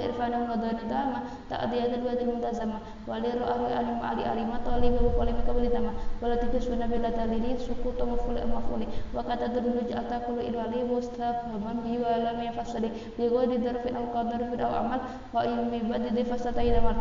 irfana 0.10 0.50
wa 0.50 0.58
dana 0.58 0.84
dama 0.90 1.20
ta'diyat 1.50 1.94
al-wadi 2.02 2.26
al-muntazama 2.26 2.78
wa 3.06 3.22
li 3.22 3.30
ra'ahu 3.30 3.66
alim 3.70 4.00
ali 4.02 4.24
alima 4.26 4.58
tali 4.66 4.90
wa 4.90 5.14
qalima 5.14 5.42
qabli 5.46 5.70
tama. 5.70 5.94
Wa 6.20 6.28
la 6.28 6.36
tikus 6.42 6.66
wa 6.74 6.76
nabi 6.82 6.98
la 6.98 7.12
talili 7.14 7.54
suku 7.62 7.94
to 7.94 8.04
mafuli 8.10 8.42
mafuli. 8.50 8.88
Wa 9.14 9.22
kata 9.24 9.54
dunu 9.54 9.86
ja'ata 9.86 10.26
kullu 10.26 10.42
ilwali 10.42 10.82
mustafhaman 10.90 11.86
bi 11.86 12.02
wa 12.02 12.18
lam 12.18 12.38
yafasali 12.42 12.90
bi 13.14 13.24
ghairi 13.30 13.62
darfin 13.62 13.96
al 13.96 14.10
qadar 14.10 14.42
fi 14.50 14.56
al 14.58 14.74
amal 14.82 15.02
wa 15.32 15.46
yumi 15.46 15.86
badidi 15.86 16.26
fasatayn 16.26 16.82
amal 16.82 16.98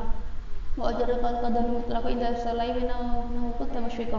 wa 0.79 0.93
ajra 0.93 1.17
qad 1.19 1.35
qadar 1.43 1.65
mutlaq 1.67 2.05
indah 2.07 2.37
salai 2.39 2.71
wa 2.77 2.85
nahukut 2.87 3.59
kutama 3.59 3.89
syaikh 3.91 4.15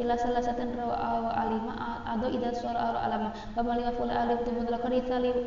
ila 0.00 0.16
salah 0.16 0.42
satu 0.42 0.64
rawa 0.74 1.30
alima 1.36 2.00
atau 2.08 2.28
ida 2.32 2.50
suara 2.56 2.98
alama. 3.04 3.30
Wa 3.54 3.62
mali 3.62 3.84
fula 3.94 4.24
alif 4.26 4.42
tu 4.44 4.50
mutlaqan 4.56 4.92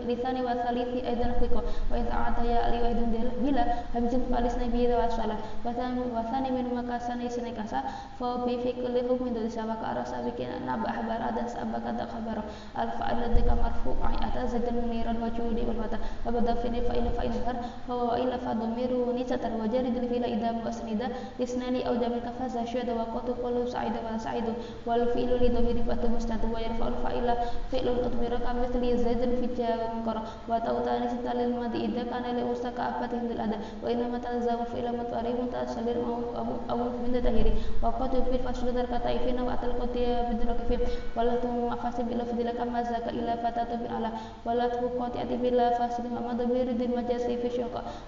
lisani 0.05 0.39
wa 0.45 0.53
salisi 0.63 0.99
aidan 1.01 1.33
fiqa 1.41 1.61
wa 1.61 1.95
in 1.97 2.05
ta'ata 2.07 2.41
ya 2.45 2.59
ali 2.69 2.77
wa 2.81 2.89
idan 2.93 3.29
bila 3.41 3.63
hamzun 3.93 4.23
falis 4.29 4.55
nabi 4.61 4.87
wa 4.87 5.09
salah. 5.09 5.37
Wa 5.65 5.73
thani 5.73 6.01
wa 6.13 6.21
min 6.53 6.67
makasani 6.73 7.27
kasa. 7.53 7.83
Fa 8.19 8.45
bi 8.45 8.57
fi 8.61 8.73
kulli 8.77 9.01
hukmin 9.03 9.33
dari 9.33 9.49
sama 9.49 9.75
ka 9.81 9.97
arasa 9.97 10.21
bikin 10.23 10.63
nabah 10.65 11.03
bara 11.09 11.33
dan 11.33 11.47
sabaka 11.49 11.91
da 11.97 12.05
khabar. 12.07 12.45
Al 12.77 12.89
fa'il 12.95 13.43
marfu 13.57 13.91
ai 14.05 14.15
ata 14.21 14.47
zadan 14.47 14.85
muniran 14.85 15.17
wa 15.19 15.29
judi 15.33 15.65
wal 15.65 15.77
fata 15.83 15.97
wa 16.25 16.31
bada 16.31 16.55
fi 16.61 16.69
fa 16.69 16.93
in 16.93 17.07
har. 17.45 17.57
Fa 17.87 17.93
wa 17.93 18.15
illa 18.17 18.37
fa 18.39 18.53
dhamiru 18.53 19.11
ni 19.13 19.25
satar 19.25 19.51
wa 19.57 19.67
jarid 19.67 19.97
fila 20.09 20.27
idam 20.27 20.61
wa 20.63 20.69
asnida 20.69 21.07
isnani 21.39 21.83
au 21.83 21.95
jamil 21.97 22.21
kafaza 22.21 22.65
syada 22.65 22.93
wa 22.93 23.05
qatu 23.13 23.33
qulu 23.41 23.67
sa'ida 23.67 23.99
wa 24.05 24.17
sa'id 24.43 24.85
wal 24.85 25.03
fi'lu 25.15 25.39
li 25.39 25.49
dhamiri 25.49 25.83
fatu 25.87 26.07
mustatu 26.11 26.47
wa 26.51 26.59
yarfa'ul 26.59 26.97
fa'ila. 27.03 27.33
Fi'lun 27.71 27.97
utmira 28.07 28.37
kamithli 28.43 28.97
zaidun 28.99 29.39
fi 29.39 29.47
jawab 29.55 30.03
qara 30.05 30.21
wa 30.47 30.59
ta'utani 30.59 31.07
sitalil 31.09 31.55
madi 31.55 31.87
idza 31.87 32.03
kana 32.11 32.35
li 32.35 32.43
ustaka 32.43 32.81
afatin 32.91 33.27
dil 33.27 33.39
ada 33.39 33.57
wa 33.81 33.87
inna 33.89 34.07
ma 34.11 34.19
talzamu 34.19 34.65
fi'la 34.71 34.91
mutari 34.91 35.31
mutasalir 35.39 35.97
au 36.03 36.59
au 36.69 36.79
min 37.03 37.15
tahiri. 37.21 37.53
Wa 37.81 37.91
qad 37.95 38.13
fi 38.31 38.37
fasl 38.43 38.67
dar 38.75 38.87
kata 38.87 39.09
ifina 39.15 39.43
wa 39.43 39.55
atal 39.55 39.73
qatiya 39.79 40.29
bidul 40.29 40.53
kafir 40.59 40.79
wala 41.15 41.39
tu 41.39 41.49
afasi 41.71 42.03
bila 42.03 42.23
fadila 42.27 42.51
kama 42.53 42.83
zaka 42.83 43.11
ila 43.11 43.37
fatatu 43.39 43.79
bi 43.79 43.87
ala. 43.87 44.11
Wala 44.43 44.69
tu 44.69 44.91
qati'ati 44.99 45.35
bila 45.39 45.71
fasl 45.79 46.03
ma 46.11 46.19
madbir 46.33 46.67
din 46.75 46.91
majasi 46.91 47.39
fi 47.39 47.49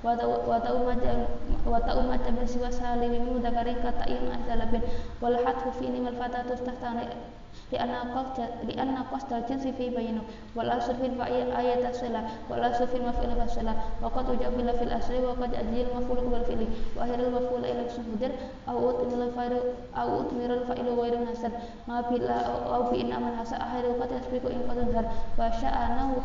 wa 0.03 0.13
ta'u 0.15 0.43
wa 0.49 0.59
ta'u 0.59 2.01
majal 2.03 2.45
siwa 2.45 2.69
salim 2.71 3.11
min 3.11 3.23
mudakarin 3.25 3.77
kata 3.81 4.05
in 4.09 4.29
azalabin 4.31 4.81
wal 5.21 5.35
hatfu 5.45 5.71
fi 5.79 5.89
nimal 5.89 6.14
fata 6.19 6.43
tustahtana 6.47 7.03
lianna 7.71 7.99
qasd 8.13 8.37
lianna 8.67 9.01
qasd 9.11 9.31
al-jinsi 9.31 9.71
fi 9.77 9.89
bayinu. 9.89 10.21
Wal 10.55 10.69
fil 10.99 11.15
fa'il 11.19 11.49
ayat 11.51 11.81
as-sala 11.91 12.21
wal 12.49 12.63
fil 12.91 13.05
as-sala 13.07 13.73
wa 14.01 14.09
qad 14.11 14.25
ujabila 14.29 14.73
fil 14.79 14.91
asli 14.91 15.19
wa 15.23 15.35
qad 15.39 15.51
ajil 15.55 15.87
maf'ul 15.95 16.19
bil 16.29 16.43
fi'li. 16.47 16.67
Wa 16.95 17.03
akhirul 17.07 17.31
maf'ul 17.31 17.63
ila 17.63 17.83
suhudir 17.89 18.31
aw 18.67 18.75
utmil 18.75 19.31
fa'ilu 19.31 19.59
al-fa'ilu 19.95 20.91
ghairu 20.99 21.25
hasan 21.25 21.53
ma 21.87 22.03
aw 22.03 22.81
fi 22.91 22.95
inna 23.03 23.17
man 23.19 23.33
hasa 23.39 23.55
akhiru 23.57 23.97
qad 23.99 24.09
yasbiqu 24.13 24.47
in 24.51 24.61
qad 24.67 24.79
dhar 24.91 25.05
wa 25.39 25.47
sha'anahu 25.49 26.21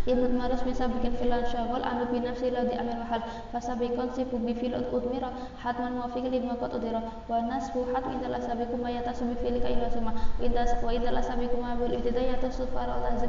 إذ 0.09 0.17
نتمرس 0.25 0.63
من 0.67 0.75
سابق 0.75 1.03
في 1.19 1.35
انشغل 1.35 1.83
أنا 1.83 2.05
بنفسي 2.13 2.49
الذي 2.49 2.81
أمر 2.81 2.97
وحل 3.01 3.21
فسابقا 3.53 4.05
سيبق 4.17 4.53
في 4.61 4.67
أدمر. 4.77 5.25
حتما 5.63 5.89
موافق 5.91 6.21
لما 6.21 6.55
قد 6.63 6.75
أدر 6.75 7.01
والناس 7.29 7.71
حتم 7.71 8.11
إذا 8.19 8.29
لا 8.29 8.41
سابق 8.41 8.71
ما 8.83 8.91
يتصل 8.91 9.25
بفيلك 9.35 9.65
إلى 9.67 9.91
سما 9.95 10.13
وإذا 10.85 11.11
لا 11.11 11.21
سابق 11.21 11.53
ما 11.63 11.75
بالابتداء 11.75 12.25
يتصل 12.33 12.67
فارع 12.75 12.97
لازم 13.05 13.29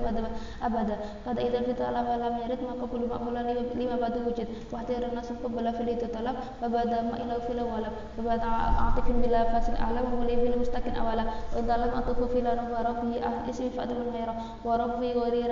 أبدا. 0.63 0.95
قد 1.27 1.39
إذا 1.39 1.57
الفتاة 1.59 1.91
لم 2.17 2.37
يرد 2.43 2.61
ما 2.69 2.73
قبل 2.81 2.99
مأمولا 3.09 3.41
لما 3.79 3.95
بعد 4.01 4.15
وجد. 4.27 4.47
واحتيار 4.71 5.03
الناس 5.09 5.29
قبل 5.43 5.73
في 5.73 5.95
طلب 6.15 6.35
فبدا 6.61 7.01
ما 7.09 7.15
إلى 7.23 7.35
في 7.47 7.53
ولب 7.53 7.93
فبدا 8.17 8.49
عاطف 8.81 9.07
بلا 9.23 9.43
فاس 9.43 9.69
أعلم. 9.69 10.05
ولي 10.19 10.35
في 10.41 10.47
المستكن 10.53 10.93
أولا 10.95 11.23
وإذا 11.55 11.77
لم 11.77 11.91
أطف 11.99 12.19
في 12.31 12.41
لا 12.41 12.53
نبارك 12.61 12.97
به 13.03 13.15
أهل 13.27 13.49
اسم 13.49 13.69
فأدم 13.69 13.95
غيره. 14.13 14.35
ورب 14.65 14.99
في 14.99 15.13
غير 15.13 15.51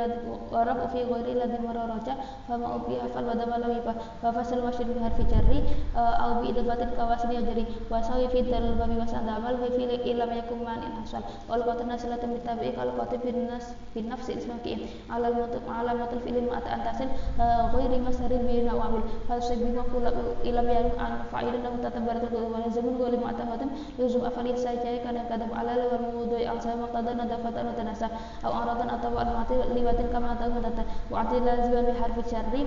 ورب 0.51 0.89
في 0.93 1.03
غير 1.03 1.14
wari 1.15 1.33
ladhi 1.39 1.59
maroroja 1.63 2.13
fama 2.47 2.67
ubi 2.77 2.99
hafal 2.99 3.25
wada 3.31 3.45
malawifa 3.47 3.93
wa 4.23 4.29
fasal 4.35 4.59
wasyid 4.67 4.91
bi 4.91 4.99
harfi 4.99 5.23
jarri 5.31 5.59
eh, 5.95 6.23
au 6.23 6.41
bi 6.41 6.51
idfatin 6.51 6.91
kawasni 6.99 7.39
ajri 7.41 7.63
wa 7.89 8.03
sawi 8.03 8.27
fi 8.33 8.43
dalil 8.43 8.75
babi 8.75 8.99
wa 8.99 9.07
sanda 9.07 9.39
amal 9.39 9.55
fi 9.61 9.71
fil 9.77 9.91
ilam 10.11 10.31
yakum 10.35 10.59
manin 10.67 10.91
hasal. 10.99 11.23
Wal 11.47 11.63
qatan 11.63 11.87
nasilatan 11.91 12.35
bi 12.35 12.39
tabi'i 12.43 12.75
kal 12.75 12.91
qati 12.99 13.17
bin 13.23 13.47
nas 13.47 13.73
bin 13.95 14.11
nafsi 14.11 14.35
ismaki 14.35 14.75
alal 15.09 15.33
mutu 15.39 15.59
alamatul 15.65 16.21
fil 16.25 16.37
ma'at 16.43 16.67
antasil 16.67 17.09
eh, 17.39 17.63
ghairi 17.71 17.97
masarin 18.03 18.43
bi 18.47 18.61
nawamil. 18.67 19.03
Fa 19.27 19.39
sabi 19.39 19.71
maqula 19.71 20.11
ilam 20.43 20.67
yang 20.67 20.91
an 20.99 21.23
fa'ilun 21.31 21.63
lahu 21.63 21.77
tatabaratu 21.79 22.27
wa 22.35 22.59
lazim 22.63 22.87
ghalim 22.99 23.23
atahatum 23.23 23.69
yuzum 23.97 24.27
afalil 24.27 24.57
kadang-kadang 25.05 25.51
alal 25.53 25.81
wal 25.93 26.05
mudai 26.15 26.45
al 26.49 26.59
sama 26.59 26.89
qadana 26.89 27.23
dafatan 27.29 27.71
tanasa 27.77 28.07
au 28.43 28.51
aradan 28.51 28.89
atau 28.89 29.13
al 29.17 29.31
mati 29.37 29.55
liwatin 29.75 30.07
kama 30.11 30.35
tahu 30.39 30.59
data 30.59 30.83
كما 31.10 31.20
أتوا 31.22 31.40
وعطل 31.40 31.62
زبان 31.70 31.84
بحرف 31.84 32.26
الشر 32.26 32.66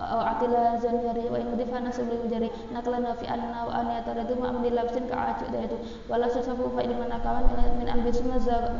أو 0.00 0.20
عطل 0.20 0.80
زبان 0.82 1.14
جري 1.14 1.28
وإن 1.30 1.46
مضيف 1.52 1.74
نسب 1.74 2.04
للجري 2.10 2.50
نقلا 2.74 3.12
في 3.14 3.34
أن 3.34 3.40
وأن 3.68 3.86
يترد 3.90 4.40
ما 4.42 4.52
من 4.52 4.68
لبس 4.68 4.94
كعاجو 5.10 5.46
دهتو 5.52 5.76
ولا 6.10 6.28
سسفو 6.28 6.68
فإن 6.76 6.88
من 6.88 7.12
أكوان 7.12 7.44
من 7.80 7.88
أنبس 7.88 8.20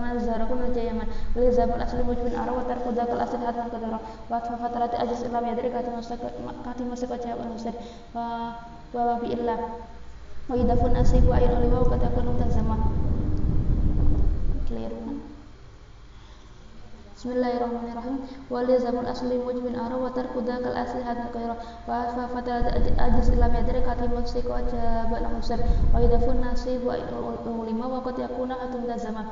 ما 0.02 0.18
زاركم 0.18 0.58
الجيمان 0.68 1.06
ولزام 1.36 1.70
الأصل 1.70 1.96
مجبن 1.96 2.38
أرى 2.38 2.50
وترك 2.50 2.84
ذاك 2.96 3.10
الأصل 3.10 3.38
حتى 3.46 3.64
كدرا 3.72 3.98
واتفا 4.30 4.56
فترة 4.68 5.02
أجس 5.02 5.22
إلا 5.22 5.50
يدري 5.50 5.68
كاتي 5.68 5.90
مسك 6.92 7.10
وجهة 7.10 7.36
ونسر 7.40 7.72
وفي 8.94 9.26
إلا 9.34 9.56
وإذا 10.48 10.74
فن 10.74 10.96
أسيب 10.96 11.28
وأين 11.28 11.50
أولي 11.50 11.72
وقد 11.72 12.02
يكون 12.02 12.26
متزمة 12.26 12.76
بسم 17.25 17.41
الله 17.41 17.57
الرحمن 17.57 17.89
الرحيم. 17.89 18.17
ولزم 18.53 18.95
الأصل 19.01 19.29
مجمع 19.47 19.73
ارى 19.85 19.97
وترك 19.97 20.33
ذاك 20.45 20.61
الأصل 20.61 20.99
هذا 21.09 21.25
غيره 21.33 21.57
ففترة 21.89 22.69
أجلس 23.01 23.29
لم 23.41 23.51
يدرك 23.59 23.85
عتيب 23.89 24.13
الشيك 24.13 24.45
وجاب 24.45 25.09
له 25.09 25.33
وإذا 25.93 26.17
فن 26.17 26.37
نصيب 26.53 26.81
ولما 27.49 27.85
وقد 27.85 28.15
يكون 28.19 28.53
حتم 28.53 28.81
ذا 28.85 28.97
زمان 28.97 29.25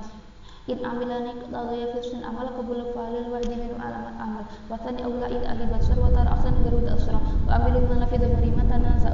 إن 0.69 0.85
عملان 0.85 1.25
قضية 1.53 1.85
في 1.93 1.99
السن 1.99 2.23
عمل 2.23 2.47
قبول 2.57 2.79
فعل 2.95 3.13
الوعد 3.15 3.47
من 3.61 3.81
عالم 3.83 4.03
العمل 4.09 4.45
وثاني 4.71 5.05
أولى 5.05 5.25
إذ 5.25 5.43
أجيب 5.53 5.71
الشر 5.79 5.99
وترى 6.01 6.27
أحسن 6.33 6.53
غير 6.65 6.75
الأسرة 6.79 7.21
وأعمل 7.47 7.73
من 7.93 7.97
نفذ 8.01 8.21
مريمة 8.37 8.63
تنازع 8.73 9.13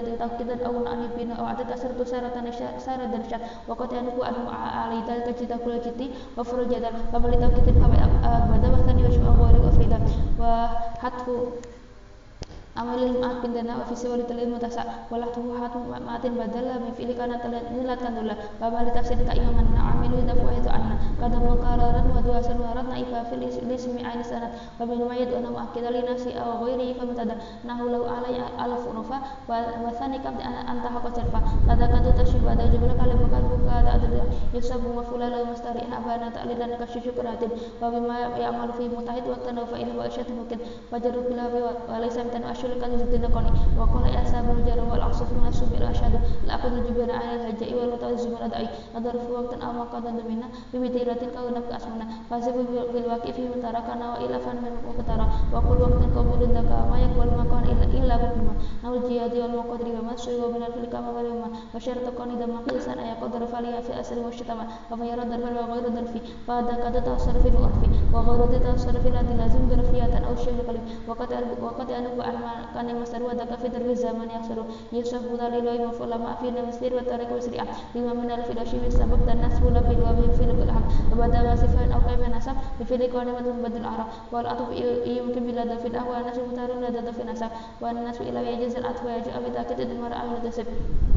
amalil 12.77 13.17
maat 13.17 13.41
pindana 13.41 13.73
wa 13.81 13.85
fisi 13.89 14.05
wali 14.07 14.23
talil 14.29 14.49
mutasa 14.53 14.85
walah 15.09 15.29
tuhu 15.33 15.57
hatu 15.57 15.81
maatin 15.89 16.33
badala 16.37 16.77
min 16.77 16.93
fi'li 16.93 17.13
kana 17.17 17.41
nilat 17.73 17.99
kandula 18.05 18.35
baba 18.61 18.85
li 18.85 18.91
tafsir 18.93 19.17
ka 19.25 19.33
imaman 19.33 19.67
na 19.73 19.96
amilu 20.07 20.23
dafu 20.23 20.47
itu 20.55 20.69
anna 20.71 20.95
kadam 21.19 21.43
mukararan 21.43 22.07
wa 22.07 22.21
dua 22.23 22.39
sanwarat 22.39 22.87
na 22.87 22.95
ifa 22.95 23.27
fil 23.27 23.43
ismi 23.43 23.99
wa 24.79 24.85
wa 24.87 25.39
nama 25.43 25.59
akida 25.67 25.91
li 25.91 26.01
nafsi 26.07 26.31
aw 26.39 26.63
ghairi 26.63 26.95
mutada 27.03 27.35
nahu 27.67 27.91
law 27.91 28.03
alai 28.07 28.39
alaf 28.55 28.87
unufa 28.87 29.19
wa 29.51 29.91
thani 29.99 30.17
kam 30.23 30.39
anta 30.39 30.87
haqa 30.87 31.11
cerfa 31.11 31.39
kada 31.67 31.85
kadu 31.91 32.09
buka 33.51 33.75
da 33.83 33.91
ada 33.99 34.23
yusabu 34.53 34.95
wa 34.95 35.03
fulala 35.03 35.43
mastari 35.45 35.83
abana 35.91 36.31
ta'lilan 36.31 36.77
ka 36.79 36.85
syusyuk 36.87 37.19
ratin 37.19 37.51
wa 37.81 37.91
bima 37.91 38.31
ya'malu 38.39 38.73
fi 38.79 38.85
mutahid 38.87 39.25
wa 39.27 39.35
tanu 39.43 39.67
fa 39.67 39.75
inna 39.75 39.93
wa 39.99 40.05
asyatu 40.07 40.31
mungkin 40.31 40.59
wajaru 40.91 41.27
bilawi 41.27 41.59
wa 41.65 41.97
laysa 41.99 42.23
mitan 42.23 42.47
asyul 42.47 42.79
kan 42.79 42.93
yuzdinakoni 42.95 43.51
wa 43.75 43.85
فضل 49.97 50.13
منا 50.29 50.47
ببديرة 50.73 51.21
كونك 51.35 51.67
أسمنا 51.77 52.05
فاسب 52.29 52.55
بالواقع 52.93 53.31
فيه 53.31 53.49
تركنا 53.63 54.05
وإلى 54.13 54.39
فن 54.45 54.55
من 54.63 54.73
مقترى 54.89 55.25
وكل 55.53 55.81
وقت 55.81 56.01
قبول 56.17 56.41
الذكاء 56.47 56.81
ما 56.91 56.97
يقبل 57.05 57.29
ما 57.37 57.45
كان 57.51 57.63
إلا 57.97 58.15
بكما 58.17 58.53
نور 58.83 58.95
الجهاد 58.97 59.33
والمقدر 59.37 59.85
بما 59.95 60.13
تشوي 60.13 60.39
ومن 60.45 60.61
الفلك 60.67 60.93
وما 60.93 61.47
وشرط 61.75 62.05
كون 62.17 62.29
إذا 62.35 62.45
ما 62.45 62.59
قيسا 62.67 62.93
أن 62.93 63.07
يقدر 63.13 63.45
فليا 63.45 63.81
في 63.81 63.99
أسر 63.99 64.19
والشتم 64.25 64.57
فمن 64.89 65.05
يرى 65.05 65.21
الدرب 65.23 65.55
وغير 65.69 65.85
الدرب 65.87 66.21
فهذا 66.47 66.73
قد 66.85 67.03
تأثر 67.03 67.39
في 67.39 67.47
العرف 67.49 67.79
وغير 68.13 68.59
تأثر 68.59 68.99
في 68.99 69.07
العدل 69.07 69.37
لازم 69.37 69.61
درفية 69.69 70.17
أو 70.27 70.35
شيء 70.35 70.57
قليل 70.67 70.81
وقد 71.07 71.29
وقد 71.61 71.91
أنوب 71.91 72.19
أعمال 72.19 72.65
كان 72.73 72.89
المسر 72.89 73.23
وذاك 73.23 73.51
في 73.61 73.67
درب 73.67 73.89
الزمان 73.89 74.29
يحصل 74.29 74.57
يوسف 74.93 75.31
مدار 75.33 75.47
الإلهي 75.47 75.85
مفعول 75.87 76.09
ما 76.09 76.35
في 76.41 76.49
المسير 76.49 76.93
وترك 76.95 77.29
مسرع 77.37 77.63
بما 77.95 78.13
من 78.13 78.31
الفلاشي 78.31 78.77
السبب 78.87 79.29
الناس 79.29 79.61
ولا 79.65 79.81
tasarrufi 79.87 80.43
la 80.43 81.41
lazim 81.41 81.67
darfiyatan 81.67 81.93
aw 81.93 82.01
syai'un 82.01 83.07
kalim 83.07 83.33
wa 83.33 83.63
qad 83.63 83.85
wa 84.31 84.41
qad 84.41 84.47
anu 84.47 85.31
kan 85.33 85.47
yang 85.47 85.67
masaru 85.67 86.03
ada 86.07 86.31
kafe 86.31 86.43
dari 86.43 86.77
zaman 86.77 86.87
yang 86.93 87.23
seru 87.29 87.35
Yusuf 87.47 87.77
budali 87.77 87.77
loy 87.77 87.77
mafula 87.77 87.77
ma'fi 87.77 87.87
na 87.87 88.03
masir 88.03 88.27
wa 88.27 88.43
tarik 89.39 89.85
wa 89.87 90.51
sri'ah 90.51 91.16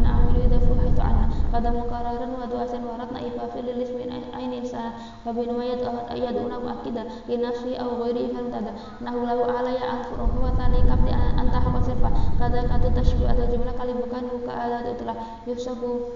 kada 1.51 1.69
mukararan 1.75 2.31
wa 2.31 2.47
duasan 2.47 2.87
warat 2.87 3.11
na 3.11 3.19
ifa 3.19 3.43
fil 3.51 3.67
lismin 3.67 4.09
ainin 4.33 4.63
sana 4.65 4.95
wa 5.27 5.35
bin 5.35 5.51
mayad 5.51 5.83
yaduna 6.15 6.57
mu'akkidan 6.57 7.07
li 7.27 7.35
nafsi 7.37 7.75
aw 7.75 7.91
ghairi 8.01 8.31
fantada 8.31 8.71
nahu 9.03 9.27
lahu 9.27 9.43
alaya 9.45 9.83
an 9.83 9.99
furuhu 10.07 10.47
wa 10.47 10.51
thani 10.55 10.79
kabdi 10.87 11.11
anta 11.11 11.59
haqa 11.59 11.79
sirfa. 11.83 12.09
Kada 12.39 12.63
atau 12.71 13.45
jumlah 13.51 13.73
kali 13.75 13.93
bukan 13.93 14.23
buka 14.31 14.51
alat 14.55 14.95
itulah 14.95 15.15
yusabu 15.45 16.15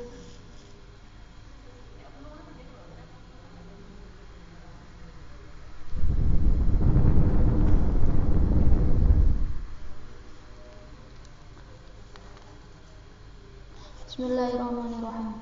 Bismillahirrahmanirrahim. 14.25 15.34